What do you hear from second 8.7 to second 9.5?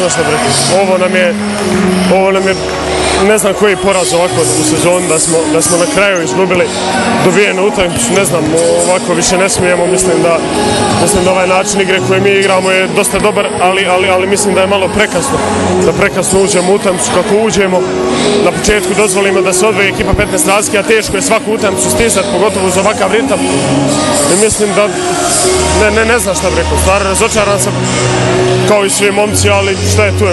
ovako više ne